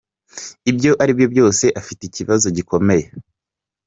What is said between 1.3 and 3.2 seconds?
byose afite ikibazo gikomeye.